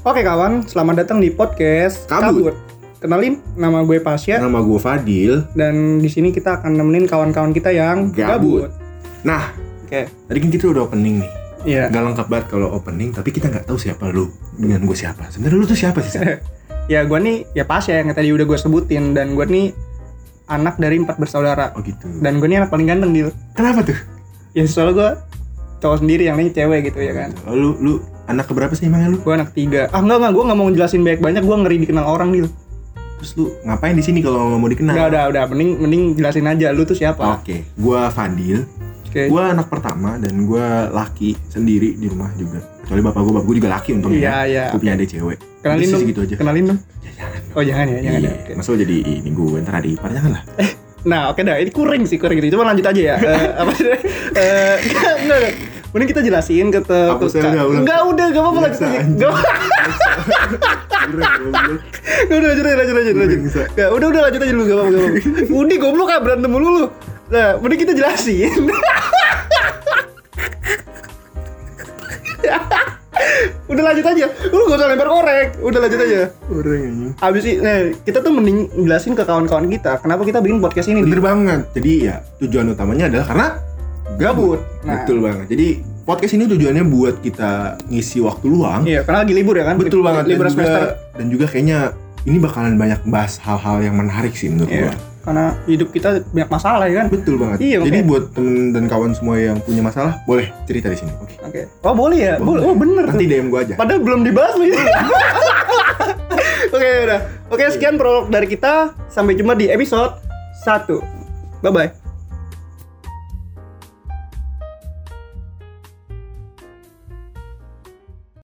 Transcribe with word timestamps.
Oke 0.00 0.22
kawan, 0.22 0.64
selamat 0.64 1.04
datang 1.04 1.18
di 1.18 1.28
podcast 1.28 2.06
Kabut. 2.06 2.54
Kenalin, 2.98 3.38
nama 3.54 3.86
gue 3.86 3.98
Pasya 3.98 4.42
Nama 4.42 4.58
gue 4.58 4.74
Fadil. 4.76 5.46
dan 5.54 5.98
di 5.98 6.10
sini 6.10 6.30
kita 6.30 6.58
akan 6.58 6.74
nemenin 6.74 7.06
kawan-kawan 7.06 7.50
kita 7.52 7.70
yang 7.70 8.10
Gabut. 8.10 8.70
Nah, 9.22 9.54
Oke, 9.84 10.04
tadi 10.04 10.38
kan 10.38 10.50
kita 10.50 10.64
udah 10.68 10.82
opening 10.84 11.22
nih. 11.22 11.30
iya. 11.64 11.84
Gak 11.88 12.04
lengkap 12.04 12.26
banget 12.28 12.46
kalau 12.48 12.68
opening, 12.70 13.08
tapi 13.10 13.30
kita 13.30 13.48
nggak 13.48 13.64
tahu 13.64 13.78
siapa 13.78 14.08
lu 14.08 14.28
dengan 14.52 14.82
gue 14.82 14.92
siapa. 14.92 15.26
Sebenarnya 15.28 15.56
lu 15.56 15.66
tuh 15.66 15.78
siapa 15.78 15.98
sih? 16.02 16.18
Ya 16.88 17.04
gue 17.04 17.20
nih 17.20 17.44
ya 17.52 17.68
Pasya 17.68 18.00
yang 18.00 18.16
tadi 18.16 18.32
udah 18.32 18.48
gue 18.48 18.56
sebutin 18.56 19.12
dan 19.12 19.36
gue 19.36 19.44
nih 19.44 19.76
anak 20.48 20.80
dari 20.80 20.96
empat 20.96 21.20
bersaudara 21.20 21.76
Oh 21.76 21.84
gitu. 21.84 22.08
dan 22.24 22.40
gue 22.40 22.48
nih 22.48 22.64
anak 22.64 22.72
paling 22.72 22.88
ganteng 22.88 23.12
Dil. 23.12 23.28
Kenapa 23.52 23.84
tuh? 23.84 23.98
Ya 24.56 24.64
soalnya 24.64 24.92
gue 24.96 25.10
cowok 25.84 26.00
sendiri 26.00 26.24
yang 26.24 26.40
lain 26.40 26.48
cewek 26.48 26.88
gitu 26.88 27.04
ya 27.04 27.12
kan. 27.12 27.36
Oh, 27.44 27.52
lu 27.52 27.70
lu 27.76 27.92
anak 28.28 28.44
keberapa 28.46 28.72
sih 28.76 28.86
emangnya 28.86 29.08
lu? 29.10 29.18
Gue 29.18 29.34
anak 29.34 29.50
tiga. 29.52 29.88
Ah 29.90 29.98
enggak 29.98 30.20
enggak, 30.20 30.32
gue 30.36 30.44
nggak 30.44 30.58
mau 30.58 30.66
ngejelasin 30.68 31.00
banyak-banyak. 31.02 31.42
Gue 31.42 31.56
ngeri 31.58 31.76
dikenal 31.82 32.04
orang 32.04 32.28
Dil. 32.30 32.46
Terus 33.18 33.30
lu 33.34 33.50
ngapain 33.66 33.96
di 33.96 34.04
sini 34.04 34.22
kalau 34.22 34.46
nggak 34.46 34.60
mau 34.60 34.70
dikenal? 34.70 34.94
Udah 34.94 35.06
udah 35.08 35.22
udah, 35.32 35.42
mending 35.50 35.70
mending 35.82 36.02
jelasin 36.14 36.46
aja 36.46 36.70
lu 36.70 36.84
tuh 36.84 36.94
siapa. 36.94 37.40
Oke, 37.40 37.66
gua 37.74 38.12
Fadil. 38.14 38.62
Oke. 39.08 39.26
Gua 39.26 39.50
anak 39.50 39.66
pertama 39.66 40.20
dan 40.20 40.46
gua 40.46 40.86
laki 40.86 41.34
sendiri 41.48 41.96
di 41.96 42.06
rumah 42.06 42.30
juga. 42.38 42.62
Kecuali 42.84 43.02
bapak 43.02 43.20
gua, 43.24 43.32
bapak 43.40 43.46
gua 43.48 43.56
juga 43.58 43.70
laki 43.74 43.90
untungnya. 43.98 44.20
Iya 44.22 44.36
iya. 44.46 44.64
Gua 44.70 44.78
punya 44.78 44.94
adik 44.94 45.08
cewek. 45.10 45.38
Kenalin 45.58 45.86
dong. 45.90 46.00
segitu 46.06 46.20
aja. 46.22 46.34
Kenalin 46.38 46.64
dong. 46.70 46.78
Ya, 47.02 47.10
jangan. 47.18 47.40
Oh 47.58 47.62
jangan 47.66 47.84
ya, 47.90 47.98
jangan 47.98 48.20
Iya. 48.22 48.30
ya. 48.30 48.38
Oke. 48.38 48.52
Masa 48.54 48.70
jadi 48.78 48.96
ini 49.02 49.30
gue 49.34 49.58
ntar 49.66 49.74
ada 49.82 49.88
ipar 49.90 50.10
jangan 50.14 50.30
lah. 50.38 50.42
Nah, 51.02 51.20
oke 51.32 51.40
dah. 51.42 51.56
Ini 51.58 51.70
kuring 51.74 52.02
sih, 52.06 52.18
kuring 52.18 52.38
gitu. 52.38 52.54
Coba 52.54 52.70
lanjut 52.70 52.86
aja 52.86 53.00
ya. 53.02 53.16
Eh, 53.18 53.46
apa 53.58 53.72
sih? 53.74 53.86
Eh, 53.86 54.74
enggak, 54.86 55.14
enggak, 55.18 55.38
enggak. 55.42 55.54
Mending 55.98 56.14
kita 56.14 56.22
jelasin 56.22 56.70
ke 56.70 56.78
te-. 56.78 57.10
Enggak, 57.42 58.06
udah, 58.06 58.30
enggak 58.30 58.38
apa-apa 58.46 58.70
lanjut 58.70 58.86
anjing. 58.86 59.18
Enggak 59.18 59.34
udah 62.38 62.48
lanjut 62.54 62.62
aja, 62.70 62.76
lanjut 62.78 62.94
lanjut. 63.18 63.38
Bisa. 63.42 63.66
Enggak, 63.74 63.88
udah, 63.98 64.06
udah 64.06 64.20
lanjut 64.30 64.38
aja 64.46 64.52
dulu, 64.54 64.62
enggak 64.62 64.78
apa-apa. 64.78 65.10
Udah 65.58 65.76
goblok 65.82 66.14
ah 66.14 66.22
berantem 66.22 66.46
mulu 66.54 66.70
lu. 66.70 66.86
Nah, 67.34 67.58
mending 67.58 67.82
kita 67.82 67.98
jelasin. 67.98 68.70
udah 73.74 73.82
lanjut 73.90 74.06
aja. 74.06 74.26
Lu 74.54 74.70
gak 74.70 74.78
usah 74.78 74.86
lempar 74.86 75.10
korek. 75.10 75.58
Udah 75.58 75.82
lanjut 75.82 75.98
aja. 75.98 76.30
Orang 76.46 76.78
anjing. 76.78 77.10
Abis 77.18 77.42
ini, 77.42 77.58
nah, 77.58 77.90
kita 78.06 78.22
tuh 78.22 78.30
mending 78.38 78.70
jelasin 78.86 79.18
ke 79.18 79.26
kawan-kawan 79.26 79.66
kita 79.66 79.98
kenapa 79.98 80.22
kita 80.22 80.38
bikin 80.38 80.62
podcast 80.62 80.94
ini. 80.94 81.02
Di. 81.02 81.10
Bener 81.10 81.26
banget. 81.26 81.66
Jadi 81.74 82.06
ya 82.06 82.22
tujuan 82.38 82.70
utamanya 82.70 83.10
adalah 83.10 83.26
karena 83.26 83.58
Gabut. 84.16 84.60
Nah. 84.82 85.02
Betul 85.02 85.20
banget. 85.20 85.46
Jadi 85.50 85.68
podcast 86.02 86.32
ini 86.32 86.48
tujuannya 86.48 86.84
buat 86.84 87.20
kita 87.20 87.50
ngisi 87.86 88.18
waktu 88.18 88.46
luang. 88.48 88.82
Iya, 88.82 89.04
karena 89.04 89.18
lagi 89.22 89.34
libur 89.34 89.54
ya 89.54 89.64
kan? 89.66 89.76
Betul 89.76 90.00
banget. 90.00 90.24
Libur 90.24 90.48
dan 90.48 90.52
semester. 90.56 90.80
juga, 90.80 90.96
dan 91.14 91.26
juga 91.28 91.44
kayaknya 91.46 91.78
ini 92.24 92.38
bakalan 92.38 92.74
banyak 92.74 93.00
bahas 93.04 93.36
hal-hal 93.38 93.78
yang 93.78 93.94
menarik 93.94 94.32
sih 94.32 94.48
menurut 94.48 94.68
Iya. 94.68 94.88
gua. 94.88 94.94
Karena 95.18 95.46
hidup 95.68 95.92
kita 95.92 96.24
banyak 96.26 96.48
masalah 96.48 96.84
ya 96.88 97.04
kan? 97.04 97.06
Betul 97.12 97.36
banget. 97.36 97.58
Iya, 97.60 97.76
Jadi 97.78 97.90
makanya. 97.92 98.08
buat 98.08 98.24
temen 98.32 98.56
dan 98.72 98.84
kawan 98.88 99.12
semua 99.12 99.36
yang 99.36 99.60
punya 99.60 99.84
masalah, 99.84 100.16
boleh 100.24 100.48
cerita 100.64 100.88
di 100.88 100.96
sini. 100.96 101.12
Oke. 101.20 101.34
Oke. 101.44 101.60
Oh 101.84 101.92
boleh 101.92 102.18
ya? 102.18 102.34
Boleh. 102.40 102.64
Oh 102.64 102.72
bener 102.72 103.04
Nanti 103.04 103.22
tuh. 103.22 103.30
DM 103.30 103.46
gua 103.52 103.60
aja. 103.60 103.74
Padahal 103.76 104.00
belum 104.00 104.20
dibahas 104.24 104.56
ini. 104.56 104.72
Oke 106.68 106.88
udah. 107.04 107.20
Oke 107.48 107.64
sekian 107.68 107.96
prolog 107.96 108.28
dari 108.28 108.48
kita. 108.48 108.96
Sampai 109.06 109.36
jumpa 109.36 109.52
di 109.52 109.68
episode 109.68 110.16
1. 110.64 110.96
Bye 111.60 111.68
bye. 111.70 112.07